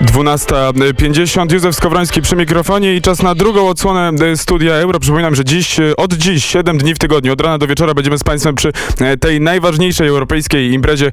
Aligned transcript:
12.50, 0.00 1.52
Józef 1.52 1.76
Skowroński 1.76 2.22
przy 2.22 2.36
mikrofonie 2.36 2.94
i 2.94 3.02
czas 3.02 3.22
na 3.22 3.34
drugą 3.34 3.68
odsłonę 3.68 4.12
e, 4.24 4.36
Studia 4.36 4.74
Euro. 4.74 5.00
Przypominam, 5.00 5.34
że 5.34 5.44
dziś, 5.44 5.80
e, 5.80 5.96
od 5.96 6.14
dziś, 6.14 6.44
7 6.44 6.78
dni 6.78 6.94
w 6.94 6.98
tygodniu, 6.98 7.32
od 7.32 7.40
rana 7.40 7.58
do 7.58 7.66
wieczora 7.66 7.94
będziemy 7.94 8.18
z 8.18 8.24
Państwem 8.24 8.54
przy 8.54 8.72
e, 9.00 9.16
tej 9.16 9.40
najważniejszej 9.40 10.08
europejskiej 10.08 10.72
imprezie 10.72 11.10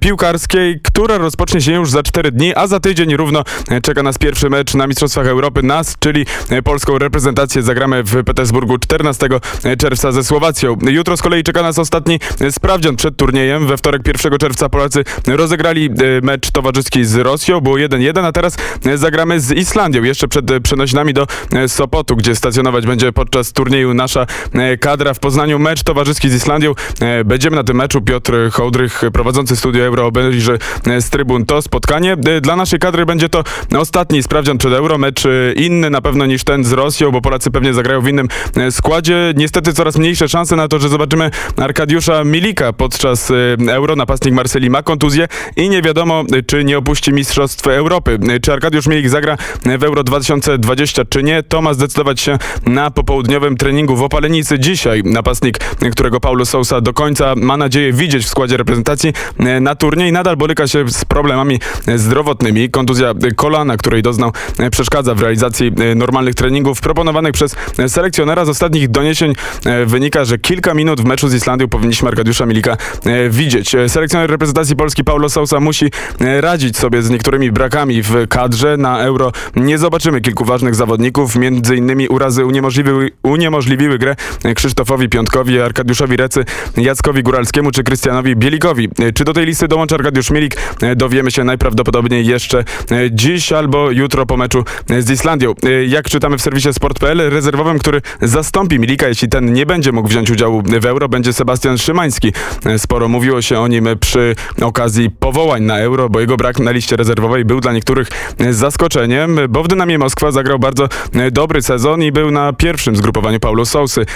piłkarskiej, 0.00 0.80
która 0.82 1.18
rozpocznie 1.18 1.60
się 1.60 1.72
już 1.72 1.90
za 1.90 2.02
4 2.02 2.32
dni, 2.32 2.54
a 2.54 2.66
za 2.66 2.80
tydzień 2.80 3.16
równo 3.16 3.42
czeka 3.82 4.02
nas 4.02 4.18
pierwszy 4.18 4.50
mecz 4.50 4.74
na 4.74 4.86
Mistrzostwach 4.86 5.26
Europy. 5.26 5.62
Nas, 5.62 5.94
czyli 5.98 6.26
polską 6.64 6.98
reprezentację, 6.98 7.62
zagramy 7.62 8.02
w 8.02 8.24
Petersburgu 8.24 8.78
14 8.78 9.28
czerwca 9.78 10.12
ze 10.12 10.24
Słowacją. 10.24 10.76
Jutro 10.82 11.16
z 11.16 11.22
kolei 11.22 11.42
czeka 11.42 11.62
nas 11.62 11.78
ostatni 11.78 12.20
sprawdzian 12.50 12.96
przed 12.96 13.16
turniejem. 13.16 13.66
We 13.66 13.76
wtorek 13.76 14.02
1 14.06 14.38
czerwca 14.38 14.68
Polacy 14.68 15.04
rozegrali 15.26 15.90
mecz 16.22 16.50
towarzyski 16.50 17.04
z 17.04 17.16
Rosją. 17.16 17.60
Było 17.60 17.76
1-1 17.76 18.25
a 18.26 18.32
teraz 18.32 18.56
e, 18.86 18.98
zagramy 18.98 19.40
z 19.40 19.52
Islandią, 19.52 20.02
jeszcze 20.02 20.28
przed 20.28 20.50
e, 20.50 20.60
przenośnami 20.60 21.14
do 21.14 21.26
e, 21.52 21.68
Sopotu, 21.68 22.16
gdzie 22.16 22.36
stacjonować 22.36 22.86
będzie 22.86 23.12
podczas 23.12 23.52
turnieju 23.52 23.94
nasza 23.94 24.26
kadra 24.80 25.14
w 25.14 25.18
Poznaniu. 25.18 25.58
Mecz 25.58 25.82
towarzyski 25.82 26.30
z 26.30 26.34
Islandią. 26.34 26.74
Będziemy 27.24 27.56
na 27.56 27.64
tym 27.64 27.76
meczu. 27.76 28.00
Piotr 28.00 28.32
Hołdrych, 28.52 29.02
prowadzący 29.12 29.56
studio 29.56 29.84
Euro, 29.84 30.06
obejrzy 30.06 30.58
z 31.00 31.10
trybun 31.10 31.46
to 31.46 31.62
spotkanie. 31.62 32.16
Dla 32.40 32.56
naszej 32.56 32.78
kadry 32.78 33.06
będzie 33.06 33.28
to 33.28 33.44
ostatni 33.78 34.22
sprawdzian 34.22 34.58
przed 34.58 34.72
Euro. 34.72 34.98
Mecz 34.98 35.22
inny 35.56 35.90
na 35.90 36.00
pewno 36.00 36.26
niż 36.26 36.44
ten 36.44 36.64
z 36.64 36.72
Rosją, 36.72 37.10
bo 37.10 37.20
Polacy 37.20 37.50
pewnie 37.50 37.74
zagrają 37.74 38.00
w 38.00 38.08
innym 38.08 38.28
składzie. 38.70 39.32
Niestety 39.36 39.72
coraz 39.72 39.96
mniejsze 39.96 40.28
szanse 40.28 40.56
na 40.56 40.68
to, 40.68 40.78
że 40.78 40.88
zobaczymy 40.88 41.30
Arkadiusza 41.56 42.24
Milika 42.24 42.72
podczas 42.72 43.32
Euro. 43.68 43.96
Napastnik 43.96 44.34
Marsylii 44.34 44.70
ma 44.70 44.82
kontuzję 44.82 45.28
i 45.56 45.68
nie 45.68 45.82
wiadomo, 45.82 46.24
czy 46.46 46.64
nie 46.64 46.78
opuści 46.78 47.12
Mistrzostw 47.12 47.66
Europy. 47.66 48.15
Europy. 48.16 48.40
Czy 48.40 48.52
Arkadiusz 48.52 48.86
Milik 48.86 49.08
zagra 49.08 49.36
w 49.78 49.82
Euro 49.82 50.04
2020 50.04 51.04
czy 51.04 51.22
nie? 51.22 51.42
To 51.42 51.62
ma 51.62 51.74
zdecydować 51.74 52.20
się 52.20 52.38
na 52.66 52.90
popołudniowym 52.90 53.56
treningu 53.56 53.96
w 53.96 54.02
Opalenicy 54.02 54.58
dzisiaj. 54.58 55.02
Napastnik, 55.04 55.58
którego 55.92 56.20
Paulo 56.20 56.46
Sousa 56.46 56.80
do 56.80 56.92
końca 56.92 57.34
ma 57.36 57.56
nadzieję 57.56 57.92
widzieć 57.92 58.24
w 58.24 58.28
składzie 58.28 58.56
reprezentacji 58.56 59.12
na 59.60 59.74
turniej, 59.74 60.12
nadal 60.12 60.36
boryka 60.36 60.66
się 60.66 60.88
z 60.88 61.04
problemami 61.04 61.60
zdrowotnymi. 61.96 62.70
Kontuzja 62.70 63.14
kolana, 63.36 63.76
której 63.76 64.02
doznał, 64.02 64.32
przeszkadza 64.70 65.14
w 65.14 65.20
realizacji 65.20 65.72
normalnych 65.96 66.34
treningów 66.34 66.80
proponowanych 66.80 67.32
przez 67.32 67.56
selekcjonera. 67.88 68.44
Z 68.44 68.48
ostatnich 68.48 68.88
doniesień 68.88 69.32
wynika, 69.86 70.24
że 70.24 70.38
kilka 70.38 70.74
minut 70.74 71.00
w 71.00 71.04
meczu 71.04 71.28
z 71.28 71.34
Islandią 71.34 71.68
powinniśmy 71.68 72.08
Arkadiusza 72.08 72.46
Milika 72.46 72.76
widzieć. 73.30 73.76
Selekcjoner 73.88 74.30
reprezentacji 74.30 74.76
Polski 74.76 75.04
Paulo 75.04 75.28
Sousa 75.28 75.60
musi 75.60 75.90
radzić 76.20 76.76
sobie 76.76 77.02
z 77.02 77.10
niektórymi 77.10 77.52
brakami 77.52 78.02
w 78.06 78.28
kadrze. 78.28 78.76
Na 78.76 79.00
Euro 79.00 79.32
nie 79.56 79.78
zobaczymy 79.78 80.20
kilku 80.20 80.44
ważnych 80.44 80.74
zawodników, 80.74 81.36
między 81.36 81.76
innymi 81.76 82.08
urazy 82.08 82.44
uniemożliwiły, 82.44 83.10
uniemożliwiły 83.22 83.98
grę 83.98 84.16
Krzysztofowi 84.54 85.08
Piątkowi, 85.08 85.60
Arkadiuszowi 85.60 86.16
Recy, 86.16 86.44
Jackowi 86.76 87.22
Góralskiemu 87.22 87.70
czy 87.70 87.84
Krystianowi 87.84 88.36
Bielikowi. 88.36 88.88
Czy 89.14 89.24
do 89.24 89.32
tej 89.32 89.46
listy 89.46 89.68
dołączy 89.68 89.94
Arkadiusz 89.94 90.30
Milik? 90.30 90.56
Dowiemy 90.96 91.30
się 91.30 91.44
najprawdopodobniej 91.44 92.26
jeszcze 92.26 92.64
dziś 93.10 93.52
albo 93.52 93.90
jutro 93.90 94.26
po 94.26 94.36
meczu 94.36 94.64
z 94.98 95.10
Islandią. 95.10 95.54
Jak 95.88 96.08
czytamy 96.08 96.38
w 96.38 96.42
serwisie 96.42 96.72
sport.pl, 96.72 97.30
rezerwowym, 97.30 97.78
który 97.78 98.02
zastąpi 98.22 98.78
Milika, 98.78 99.08
jeśli 99.08 99.28
ten 99.28 99.52
nie 99.52 99.66
będzie 99.66 99.92
mógł 99.92 100.08
wziąć 100.08 100.30
udziału 100.30 100.62
w 100.80 100.86
Euro, 100.86 101.08
będzie 101.08 101.32
Sebastian 101.32 101.78
Szymański. 101.78 102.32
Sporo 102.78 103.08
mówiło 103.08 103.42
się 103.42 103.60
o 103.60 103.68
nim 103.68 103.88
przy 104.00 104.34
okazji 104.62 105.10
powołań 105.10 105.62
na 105.62 105.78
Euro, 105.78 106.08
bo 106.08 106.20
jego 106.20 106.36
brak 106.36 106.58
na 106.58 106.70
liście 106.70 106.96
rezerwowej 106.96 107.44
był 107.44 107.60
dla 107.60 107.72
niektórych 107.72 107.95
niektórych 107.96 108.54
zaskoczeniem, 108.54 109.38
bo 109.48 109.62
w 109.62 109.68
Dynamie 109.68 109.98
Moskwa 109.98 110.30
zagrał 110.30 110.58
bardzo 110.58 110.88
dobry 111.32 111.62
sezon 111.62 112.02
i 112.02 112.12
był 112.12 112.30
na 112.30 112.52
pierwszym 112.52 112.96
zgrupowaniu 112.96 113.40
Paulo 113.40 113.66
Sousy. 113.66 114.06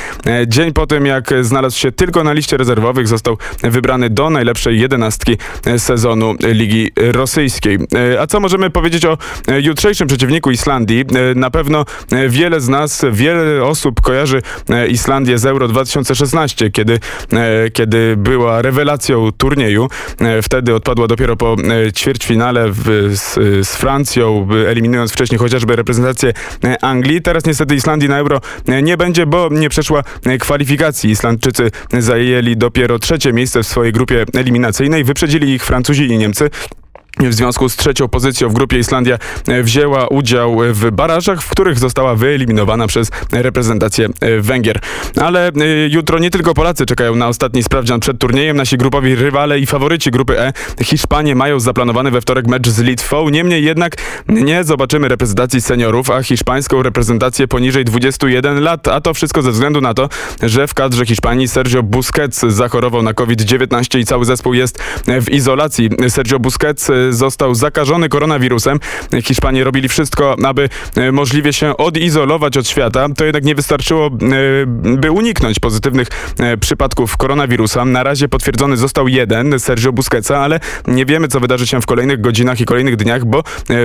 Dzień 0.46 0.72
po 0.72 0.86
tym, 0.86 1.06
jak 1.06 1.30
znalazł 1.40 1.78
się 1.78 1.92
tylko 1.92 2.24
na 2.24 2.32
liście 2.32 2.56
rezerwowych, 2.56 3.08
został 3.08 3.38
wybrany 3.62 4.10
do 4.10 4.30
najlepszej 4.30 4.80
jedenastki 4.80 5.36
sezonu 5.78 6.34
Ligi 6.42 6.90
Rosyjskiej. 6.96 7.78
A 8.20 8.26
co 8.26 8.40
możemy 8.40 8.70
powiedzieć 8.70 9.04
o 9.04 9.18
jutrzejszym 9.60 10.08
przeciwniku 10.08 10.50
Islandii? 10.50 11.04
Na 11.34 11.50
pewno 11.50 11.84
wiele 12.28 12.60
z 12.60 12.68
nas, 12.68 13.04
wiele 13.12 13.64
osób 13.64 14.00
kojarzy 14.00 14.42
Islandię 14.88 15.38
z 15.38 15.46
Euro 15.46 15.68
2016, 15.68 16.70
kiedy, 16.70 16.98
kiedy 17.72 18.14
była 18.16 18.62
rewelacją 18.62 19.32
turnieju. 19.32 19.88
Wtedy 20.42 20.74
odpadła 20.74 21.06
dopiero 21.06 21.36
po 21.36 21.56
ćwierćfinale 21.94 22.66
w, 22.68 23.10
z, 23.16 23.59
z 23.64 23.76
Francją, 23.76 24.48
eliminując 24.68 25.12
wcześniej 25.12 25.38
chociażby 25.38 25.76
reprezentację 25.76 26.32
e, 26.64 26.84
Anglii. 26.84 27.22
Teraz 27.22 27.46
niestety 27.46 27.74
Islandii 27.74 28.08
na 28.08 28.18
Euro 28.18 28.40
e, 28.68 28.82
nie 28.82 28.96
będzie, 28.96 29.26
bo 29.26 29.48
nie 29.50 29.68
przeszła 29.68 30.02
e, 30.26 30.38
kwalifikacji. 30.38 31.10
Islandczycy 31.10 31.70
zajęli 31.98 32.56
dopiero 32.56 32.98
trzecie 32.98 33.32
miejsce 33.32 33.62
w 33.62 33.66
swojej 33.66 33.92
grupie 33.92 34.24
eliminacyjnej. 34.34 35.04
Wyprzedzili 35.04 35.54
ich 35.54 35.64
Francuzi 35.64 36.06
i 36.06 36.18
Niemcy. 36.18 36.50
W 37.28 37.34
związku 37.34 37.68
z 37.68 37.76
trzecią 37.76 38.08
pozycją 38.08 38.48
w 38.48 38.52
grupie 38.52 38.78
Islandia 38.78 39.18
e, 39.48 39.62
wzięła 39.62 40.06
udział 40.06 40.58
w 40.72 40.90
barażach, 40.90 41.42
w 41.42 41.50
których 41.50 41.78
została 41.78 42.14
wyeliminowana 42.14 42.86
przez 42.86 43.10
reprezentację 43.32 44.08
e, 44.20 44.40
Węgier. 44.40 44.80
Ale 45.20 45.48
e, 45.48 45.52
jutro 45.88 46.18
nie 46.18 46.30
tylko 46.30 46.54
Polacy 46.54 46.86
czekają 46.86 47.14
na 47.16 47.28
ostatni 47.28 47.62
sprawdzian 47.62 48.00
przed 48.00 48.18
turniejem. 48.18 48.56
Nasi 48.56 48.76
grupowi 48.76 49.14
rywale 49.14 49.58
i 49.58 49.66
faworyci 49.66 50.10
grupy 50.10 50.40
E, 50.40 50.52
Hiszpanie, 50.84 51.34
mają 51.34 51.60
zaplanowany 51.60 52.10
we 52.10 52.20
wtorek 52.20 52.46
mecz 52.46 52.68
z 52.68 52.78
Litwą. 52.78 53.28
Niemniej 53.28 53.64
jednak 53.64 53.96
nie 54.28 54.64
zobaczymy 54.64 55.08
reprezentacji 55.08 55.60
seniorów, 55.60 56.10
a 56.10 56.22
hiszpańską 56.22 56.82
reprezentację 56.82 57.48
poniżej 57.48 57.84
21 57.84 58.60
lat. 58.60 58.88
A 58.88 59.00
to 59.00 59.14
wszystko 59.14 59.42
ze 59.42 59.50
względu 59.50 59.80
na 59.80 59.94
to, 59.94 60.08
że 60.42 60.66
w 60.66 60.74
kadrze 60.74 61.06
Hiszpanii 61.06 61.48
Sergio 61.48 61.82
Busquets 61.82 62.40
zachorował 62.40 63.02
na 63.02 63.14
COVID-19 63.14 63.98
i 63.98 64.04
cały 64.04 64.24
zespół 64.24 64.54
jest 64.54 64.78
w 65.06 65.30
izolacji. 65.30 65.90
Sergio 66.08 66.38
Busquets 66.38 66.90
został 67.12 67.54
zakażony 67.54 68.08
koronawirusem. 68.08 68.80
Hiszpanie 69.22 69.64
robili 69.64 69.88
wszystko, 69.88 70.36
aby 70.44 70.68
e, 70.96 71.12
możliwie 71.12 71.52
się 71.52 71.76
odizolować 71.76 72.56
od 72.56 72.68
świata. 72.68 73.06
To 73.16 73.24
jednak 73.24 73.44
nie 73.44 73.54
wystarczyło, 73.54 74.06
e, 74.06 74.10
by 74.96 75.10
uniknąć 75.10 75.58
pozytywnych 75.58 76.08
e, 76.38 76.56
przypadków 76.56 77.16
koronawirusa. 77.16 77.84
Na 77.84 78.02
razie 78.02 78.28
potwierdzony 78.28 78.76
został 78.76 79.08
jeden, 79.08 79.60
Sergio 79.60 79.92
Busquetsa, 79.92 80.38
ale 80.38 80.60
nie 80.86 81.06
wiemy, 81.06 81.28
co 81.28 81.40
wydarzy 81.40 81.66
się 81.66 81.80
w 81.80 81.86
kolejnych 81.86 82.20
godzinach 82.20 82.60
i 82.60 82.64
kolejnych 82.64 82.96
dniach, 82.96 83.24
bo 83.24 83.42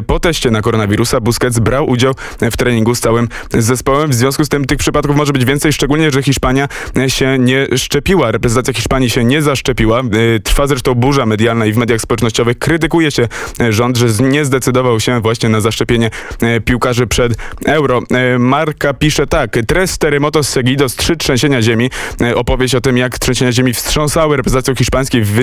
po 0.08 0.20
teście 0.20 0.52
na 0.52 0.62
koronawirusa 0.62 1.20
Busquets 1.20 1.60
brał 1.60 1.90
udział 1.90 2.14
w 2.42 2.58
treningu 2.58 2.96
z 2.96 3.00
całym 3.00 3.28
zespołem. 3.54 4.10
W 4.10 4.14
związku 4.14 4.46
z 4.46 4.50
tym 4.50 4.66
tych 4.66 4.78
przypadków 4.78 5.16
może 5.16 5.34
być 5.34 5.46
więcej, 5.46 5.74
szczególnie, 5.74 6.12
że 6.12 6.24
Hiszpania 6.24 6.68
się 7.08 7.40
nie 7.40 7.68
szczepiła. 7.78 8.32
Reprezentacja 8.32 8.74
Hiszpanii 8.74 9.10
się 9.10 9.24
nie 9.24 9.42
zaszczepiła. 9.42 10.02
Trwa 10.44 10.68
zresztą 10.68 10.96
burza 10.96 11.26
medialna 11.26 11.66
i 11.66 11.74
w 11.74 11.78
mediach 11.78 12.02
społecznościowych 12.02 12.60
krytykuje 12.60 13.12
e, 13.24 13.74
rząd, 13.74 13.98
że 13.98 14.08
nie 14.24 14.46
zdecydował 14.46 15.00
się 15.00 15.22
właśnie 15.22 15.50
na 15.50 15.62
zaszczepienie 15.62 16.10
e, 16.42 16.62
piłkarzy 16.62 17.08
przed 17.08 17.34
euro. 17.66 18.02
E, 18.12 18.40
Marka 18.40 18.94
pisze 18.94 19.28
tak. 19.28 19.58
Tres 19.68 19.98
terremotos 19.98 20.50
seguidos, 20.50 20.96
trzy 20.96 21.16
trzęsienia 21.16 21.62
ziemi. 21.62 21.90
Opowieść 22.36 22.76
o 22.76 22.82
tym, 22.82 22.98
jak 22.98 23.20
trzęsienia 23.20 23.52
ziemi 23.52 23.74
wstrząsały 23.74 24.38
reprezentacją 24.38 24.76
hiszpańskiej 24.76 25.22
w 25.26 25.40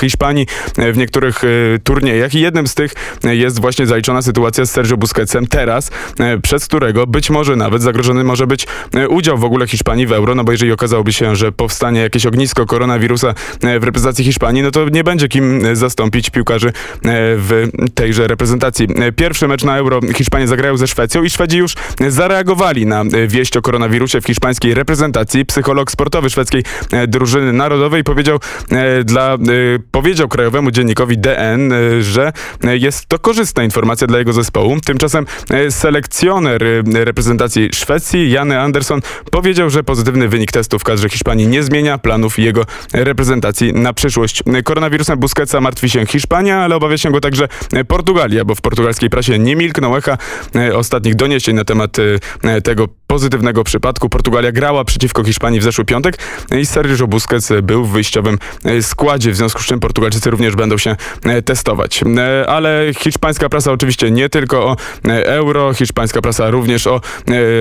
Hiszpanii 0.00 0.46
w 0.92 0.96
niektórych 0.96 1.42
turniejach 1.84 2.34
i 2.34 2.40
jednym 2.40 2.66
z 2.66 2.74
tych 2.74 2.92
jest 3.24 3.60
właśnie 3.60 3.86
zaliczona 3.86 4.22
sytuacja 4.22 4.64
z 4.64 4.70
Sergio 4.70 4.96
Busquetsem 4.96 5.46
teraz, 5.46 5.90
przez 6.42 6.66
którego 6.66 7.06
być 7.06 7.30
może 7.30 7.56
nawet 7.56 7.82
zagrożony 7.82 8.24
może 8.24 8.46
być 8.46 8.66
udział 9.08 9.38
w 9.38 9.44
ogóle 9.44 9.66
Hiszpanii 9.66 10.06
w 10.06 10.12
euro, 10.12 10.34
no 10.34 10.44
bo 10.44 10.52
jeżeli 10.52 10.72
okazałoby 10.72 11.12
się, 11.12 11.36
że 11.36 11.52
powstanie 11.52 12.00
jakieś 12.00 12.26
ognisko 12.26 12.66
koronawirusa 12.66 13.34
w 13.80 13.84
reprezentacji 13.84 14.24
Hiszpanii, 14.24 14.62
no 14.62 14.70
to 14.70 14.88
nie 14.88 15.04
będzie 15.04 15.28
kim 15.28 15.76
zastąpić 15.76 16.30
piłkarzy 16.30 16.72
w 17.36 17.68
tejże 17.94 18.26
reprezentacji. 18.26 18.88
Pierwszy 19.16 19.48
mecz 19.48 19.64
na 19.64 19.78
Euro 19.78 20.00
Hiszpanie 20.14 20.48
zagrają 20.48 20.76
ze 20.76 20.86
Szwecją 20.86 21.22
i 21.22 21.30
Szwedzi 21.30 21.58
już 21.58 21.74
zareagowali 22.08 22.86
na 22.86 23.04
wieść 23.28 23.56
o 23.56 23.62
koronawirusie 23.62 24.20
w 24.20 24.26
hiszpańskiej 24.26 24.74
reprezentacji. 24.74 25.46
Psycholog 25.46 25.90
sportowy 25.90 26.30
szwedzkiej 26.30 26.62
drużyny 27.08 27.52
narodowej 27.52 28.04
powiedział 28.04 28.38
dla 29.04 29.38
powiedział 29.90 30.28
krajowemu 30.28 30.70
dziennikowi 30.70 31.18
DN, 31.18 31.72
że 32.00 32.32
jest 32.62 33.06
to 33.06 33.18
korzystna 33.18 33.64
informacja 33.64 34.06
dla 34.06 34.18
jego 34.18 34.32
zespołu. 34.32 34.76
Tymczasem 34.84 35.26
selekcjoner 35.70 36.64
reprezentacji 36.94 37.70
Szwecji, 37.72 38.30
Jany 38.30 38.60
Andersson, 38.60 39.00
powiedział, 39.30 39.70
że 39.70 39.84
pozytywny 39.84 40.28
wynik 40.28 40.52
testu 40.52 40.78
w 40.78 40.84
kadrze 40.84 41.08
Hiszpanii 41.08 41.46
nie 41.46 41.62
zmienia 41.62 41.98
planów 41.98 42.38
jego 42.38 42.64
reprezentacji 42.92 43.72
na 43.72 43.92
przyszłość. 43.92 44.42
Koronawirusem 44.64 45.18
Busquetsa 45.18 45.60
martwi 45.60 45.90
się 45.90 46.06
Hiszpania, 46.06 46.58
ale 46.58 46.76
obawia 46.76 46.95
sięgło 46.98 47.20
także 47.20 47.48
e, 47.72 47.84
Portugalia, 47.84 48.44
bo 48.44 48.54
w 48.54 48.60
portugalskiej 48.60 49.10
prasie 49.10 49.38
nie 49.38 49.56
milkną 49.56 49.96
echa 49.96 50.18
e, 50.54 50.76
ostatnich 50.76 51.14
doniesień 51.14 51.56
na 51.56 51.64
temat 51.64 51.96
e, 52.42 52.60
tego 52.60 52.88
pozytywnego 53.06 53.64
przypadku. 53.64 54.08
Portugalia 54.08 54.52
grała 54.52 54.84
przeciwko 54.84 55.24
Hiszpanii 55.24 55.60
w 55.60 55.62
zeszły 55.62 55.84
piątek 55.84 56.18
i 56.58 56.66
Sergio 56.66 57.06
Busquets 57.06 57.52
był 57.62 57.84
w 57.84 57.90
wyjściowym 57.90 58.38
składzie, 58.80 59.30
w 59.30 59.36
związku 59.36 59.62
z 59.62 59.66
czym 59.66 59.80
Portugalczycy 59.80 60.30
również 60.30 60.56
będą 60.56 60.78
się 60.78 60.96
testować. 61.44 62.00
Ale 62.46 62.86
hiszpańska 62.98 63.48
prasa 63.48 63.72
oczywiście 63.72 64.10
nie 64.10 64.28
tylko 64.28 64.66
o 64.66 64.76
euro, 65.24 65.74
hiszpańska 65.74 66.20
prasa 66.20 66.50
również 66.50 66.86
o 66.86 67.00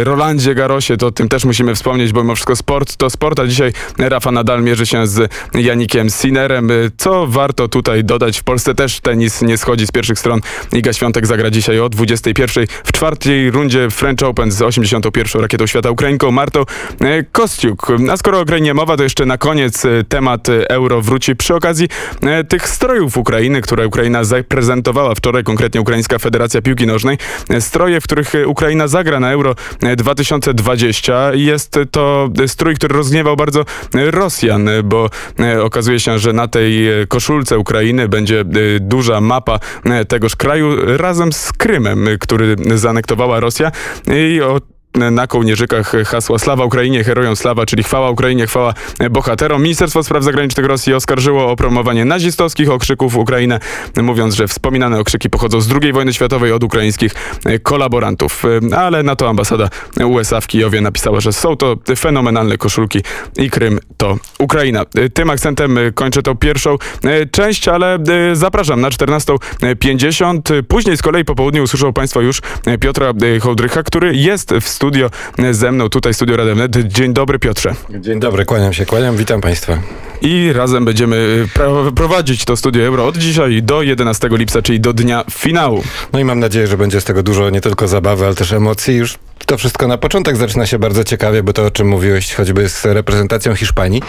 Rolandzie 0.03 0.55
Garosie, 0.55 0.97
to 0.97 1.07
o 1.07 1.11
tym 1.11 1.29
też 1.29 1.45
musimy 1.45 1.75
wspomnieć, 1.75 2.13
bo 2.13 2.21
mimo 2.21 2.35
wszystko 2.35 2.55
sport 2.55 2.95
to 2.95 3.09
sport, 3.09 3.39
a 3.39 3.47
dzisiaj 3.47 3.71
Rafa 3.97 4.31
Nadal 4.31 4.63
mierzy 4.63 4.85
się 4.85 5.07
z 5.07 5.31
Janikiem 5.53 6.09
Sinerem. 6.09 6.69
Co 6.97 7.27
warto 7.27 7.67
tutaj 7.67 8.03
dodać, 8.03 8.39
w 8.39 8.43
Polsce 8.43 8.75
też 8.75 8.99
tenis 8.99 9.24
nie 9.41 9.57
schodzi 9.57 9.87
z 9.87 9.91
pierwszych 9.91 10.19
stron. 10.19 10.39
Iga 10.73 10.93
Świątek 10.93 11.27
zagra 11.27 11.49
dzisiaj 11.49 11.79
o 11.79 11.89
21 11.89 12.65
w 12.83 12.91
czwartej 12.91 13.51
rundzie 13.51 13.89
French 13.89 14.23
Open 14.23 14.51
z 14.51 14.61
81 14.61 15.41
rakietą 15.41 15.67
świata 15.67 15.91
Ukrainką 15.91 16.31
Martą 16.31 16.63
e, 17.01 17.23
Kostiuk. 17.23 17.87
A 18.11 18.17
skoro 18.17 18.39
o 18.39 18.41
Ukrainie 18.41 18.73
mowa, 18.73 18.97
to 18.97 19.03
jeszcze 19.03 19.25
na 19.25 19.37
koniec 19.37 19.85
e, 19.85 20.03
temat 20.09 20.47
euro 20.69 21.01
wróci 21.01 21.35
przy 21.35 21.55
okazji 21.55 21.87
e, 22.23 22.43
tych 22.43 22.69
strojów 22.69 23.17
Ukrainy, 23.17 23.61
które 23.61 23.87
Ukraina 23.87 24.23
zaprezentowała 24.23 25.15
wczoraj, 25.15 25.43
konkretnie 25.43 25.81
Ukraińska 25.81 26.19
Federacja 26.19 26.61
Piłki 26.61 26.87
Nożnej. 26.87 27.17
Stroje, 27.59 28.01
w 28.01 28.03
których 28.03 28.33
Ukraina 28.47 28.87
zagra 28.87 29.19
na 29.19 29.31
euro 29.31 29.55
e, 29.83 29.95
2020. 29.95 31.33
Jest 31.33 31.79
to 31.91 32.29
strój, 32.47 32.75
który 32.75 32.95
rozgniewał 32.95 33.35
bardzo 33.35 33.65
Rosjan, 33.93 34.69
bo 34.83 35.09
okazuje 35.61 35.99
się, 35.99 36.19
że 36.19 36.33
na 36.33 36.47
tej 36.47 36.87
koszulce 37.07 37.57
Ukrainy 37.57 38.09
będzie 38.09 38.39
e, 38.39 38.45
duża 39.15 39.21
mapa 39.21 39.59
e, 39.85 40.05
tegoż 40.05 40.35
kraju 40.35 40.97
razem 40.97 41.33
z 41.33 41.51
Krymem, 41.51 42.07
e, 42.07 42.17
który 42.17 42.55
zaanektowała 42.75 43.39
Rosja. 43.39 43.71
I 44.07 44.41
o 44.41 44.59
na 44.95 45.27
kołnierzykach 45.27 45.91
hasła 46.05 46.39
Slawa 46.39 46.65
Ukrainie, 46.65 47.03
herojom 47.03 47.35
Slawa, 47.35 47.65
czyli 47.65 47.83
chwała 47.83 48.09
Ukrainie, 48.09 48.47
chwała 48.47 48.73
bohaterom. 49.11 49.63
Ministerstwo 49.63 50.03
Spraw 50.03 50.23
Zagranicznych 50.23 50.65
Rosji 50.65 50.93
oskarżyło 50.93 51.51
o 51.51 51.55
promowanie 51.55 52.05
nazistowskich 52.05 52.69
okrzyków 52.69 53.15
Ukrainę, 53.15 53.59
mówiąc, 54.01 54.35
że 54.35 54.47
wspominane 54.47 54.99
okrzyki 54.99 55.29
pochodzą 55.29 55.61
z 55.61 55.71
II 55.81 55.93
wojny 55.93 56.13
światowej 56.13 56.51
od 56.51 56.63
ukraińskich 56.63 57.11
kolaborantów. 57.63 58.43
Ale 58.77 59.03
na 59.03 59.15
to 59.15 59.29
ambasada 59.29 59.69
USA 60.05 60.41
w 60.41 60.47
Kijowie 60.47 60.81
napisała, 60.81 61.19
że 61.19 61.33
są 61.33 61.57
to 61.57 61.75
fenomenalne 61.97 62.57
koszulki 62.57 62.99
i 63.37 63.49
Krym 63.49 63.79
to 63.97 64.17
Ukraina. 64.39 64.85
Tym 65.13 65.29
akcentem 65.29 65.79
kończę 65.95 66.21
tą 66.21 66.35
pierwszą 66.35 66.77
część, 67.31 67.67
ale 67.67 67.97
zapraszam 68.33 68.81
na 68.81 68.89
14.50. 68.89 70.63
Później 70.63 70.97
z 70.97 71.01
kolei 71.01 71.25
po 71.25 71.35
południu 71.35 71.63
usłyszą 71.63 71.93
Państwo 71.93 72.21
już 72.21 72.41
Piotra 72.79 73.13
Hołdrycha, 73.41 73.83
który 73.83 74.15
jest 74.15 74.53
w 74.61 74.69
studio 74.85 75.09
ze 75.51 75.71
mną, 75.71 75.89
tutaj 75.89 76.13
studio 76.13 76.37
Rademnet. 76.37 76.71
Dzień 76.87 77.13
dobry 77.13 77.39
Piotrze. 77.39 77.75
Dzień 77.89 78.19
dobry, 78.19 78.45
kłaniam 78.45 78.73
się, 78.73 78.85
kłaniam, 78.85 79.17
witam 79.17 79.41
Państwa. 79.41 79.77
I 80.21 80.53
razem 80.53 80.85
będziemy 80.85 81.47
pra- 81.55 81.93
prowadzić 81.93 82.45
to 82.45 82.57
studio 82.57 82.83
Euro 82.83 83.07
od 83.07 83.17
dzisiaj 83.17 83.63
do 83.63 83.81
11 83.81 84.29
lipca, 84.31 84.61
czyli 84.61 84.79
do 84.79 84.93
dnia 84.93 85.23
finału. 85.31 85.83
No 86.13 86.19
i 86.19 86.23
mam 86.23 86.39
nadzieję, 86.39 86.67
że 86.67 86.77
będzie 86.77 87.01
z 87.01 87.03
tego 87.03 87.23
dużo 87.23 87.49
nie 87.49 87.61
tylko 87.61 87.87
zabawy, 87.87 88.25
ale 88.25 88.35
też 88.35 88.51
emocji. 88.51 88.95
Już 88.95 89.17
to 89.45 89.57
wszystko 89.57 89.87
na 89.87 89.97
początek 89.97 90.37
zaczyna 90.37 90.65
się 90.65 90.79
bardzo 90.79 91.03
ciekawie, 91.03 91.43
bo 91.43 91.53
to 91.53 91.65
o 91.65 91.71
czym 91.71 91.87
mówiłeś, 91.87 92.33
choćby 92.33 92.69
z 92.69 92.85
reprezentacją 92.85 93.55
Hiszpanii. 93.55 94.01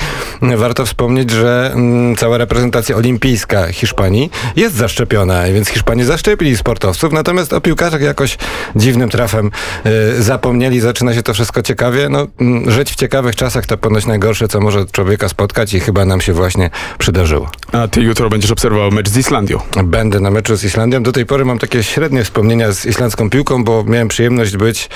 Warto 0.43 0.87
wspomnieć, 0.87 1.31
że 1.31 1.71
mm, 1.75 2.17
cała 2.17 2.39
reprezentacja 2.39 2.97
olimpijska 2.97 3.73
Hiszpanii 3.73 4.31
jest 4.57 4.75
zaszczepiona, 4.75 5.45
więc 5.45 5.69
Hiszpanie 5.69 6.05
zaszczepili 6.05 6.57
sportowców, 6.57 7.13
natomiast 7.13 7.53
o 7.53 7.61
piłkarzach 7.61 8.01
jakoś 8.01 8.39
dziwnym 8.77 9.09
trafem 9.09 9.51
y, 9.87 10.23
zapomnieli. 10.23 10.81
Zaczyna 10.81 11.15
się 11.15 11.23
to 11.23 11.35
wszystko 11.35 11.63
ciekawie. 11.63 12.09
No, 12.09 12.27
mm, 12.41 12.71
żyć 12.71 12.91
w 12.93 12.95
ciekawych 12.95 13.37
czasach 13.37 13.67
to 13.67 13.79
ponoć 13.79 14.07
najgorsze, 14.07 14.49
co 14.49 14.61
może 14.61 14.87
człowieka 14.93 15.29
spotkać 15.29 15.75
i 15.75 15.81
chyba 15.81 15.96
nam 16.05 16.21
się 16.21 16.33
właśnie 16.33 16.71
przydarzyło. 16.99 17.51
A 17.73 17.89
ty 17.89 18.01
jutro 18.01 18.31
będziesz 18.31 18.51
obserwował 18.51 18.91
mecz 18.91 19.09
z 19.09 19.17
Islandią. 19.17 19.59
Będę 19.85 20.21
na 20.21 20.31
meczu 20.31 20.57
z 20.57 20.65
Islandią. 20.65 21.03
Do 21.03 21.13
tej 21.13 21.27
pory 21.27 21.45
mam 21.45 21.59
takie 21.59 21.83
średnie 21.83 22.25
wspomnienia 22.25 22.73
z 22.73 22.87
islandzką 22.87 23.31
piłką, 23.31 23.65
bo 23.65 23.85
miałem 23.85 24.09
przyjemność 24.09 24.57
być 24.57 24.85
y, 24.85 24.89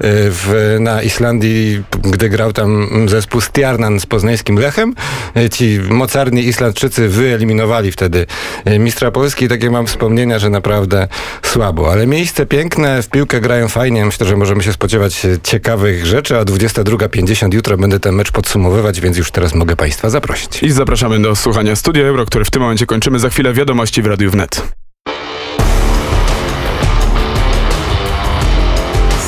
w, 0.00 0.76
na 0.80 1.02
Islandii, 1.02 1.82
gdy 2.02 2.28
grał 2.28 2.52
tam 2.52 2.88
zespół 3.08 3.40
Stjarnan 3.40 4.00
z 4.00 4.06
poznańskim 4.06 4.58
Lechem. 4.58 4.94
Y, 5.36 5.50
Ci 5.50 5.80
mocarni 5.90 6.46
Islandczycy 6.46 7.08
wyeliminowali 7.08 7.92
wtedy 7.92 8.26
y, 8.68 8.78
mistrza 8.78 9.10
Polski 9.10 9.44
i 9.44 9.48
takie 9.48 9.70
mam 9.70 9.86
wspomnienia, 9.86 10.38
że 10.38 10.50
naprawdę 10.50 11.08
słabo. 11.42 11.92
Ale 11.92 12.06
miejsce 12.06 12.46
piękne, 12.46 13.02
w 13.02 13.08
piłkę 13.08 13.40
grają 13.40 13.68
fajnie. 13.68 14.06
Myślę, 14.06 14.26
że 14.26 14.36
możemy 14.36 14.62
się 14.62 14.72
spodziewać 14.72 15.26
ciekawych 15.42 16.06
rzeczy, 16.06 16.38
a 16.38 16.44
22.50 16.44 17.54
jutro 17.54 17.76
będę 17.76 18.00
ten 18.00 18.14
mecz 18.14 18.32
podsumowywać, 18.32 19.00
więc 19.00 19.16
już 19.16 19.30
teraz 19.30 19.54
mogę 19.54 19.76
Państwa 19.76 20.10
zaprosić. 20.10 20.47
I 20.62 20.70
zapraszamy 20.70 21.22
do 21.22 21.36
słuchania 21.36 21.76
Studia 21.76 22.04
Euro, 22.04 22.26
które 22.26 22.44
w 22.44 22.50
tym 22.50 22.62
momencie 22.62 22.86
kończymy. 22.86 23.18
Za 23.18 23.30
chwilę 23.30 23.52
wiadomości 23.52 24.02
w 24.02 24.06
Radiu 24.06 24.30
Wnet. 24.30 24.72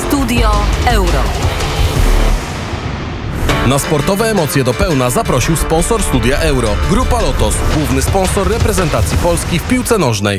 Studio 0.06 0.50
Euro. 0.86 1.22
Na 3.66 3.78
sportowe 3.78 4.30
emocje 4.30 4.64
do 4.64 4.74
pełna 4.74 5.10
zaprosił 5.10 5.56
sponsor 5.56 6.02
studia 6.02 6.38
Euro. 6.38 6.68
Grupa 6.90 7.22
Lotos, 7.22 7.54
główny 7.74 8.02
sponsor 8.02 8.48
reprezentacji 8.48 9.18
Polski 9.18 9.58
w 9.58 9.68
piłce 9.68 9.98
nożnej. 9.98 10.38